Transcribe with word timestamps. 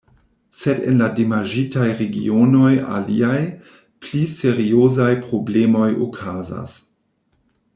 Sed 0.59 0.79
en 0.91 0.95
la 1.01 1.09
damaĝitaj 1.17 1.89
regionoj 1.99 2.71
aliaj, 2.99 3.35
pli 4.07 4.23
seriozaj 4.39 5.11
problemoj 5.27 5.89
okazas. 6.07 6.75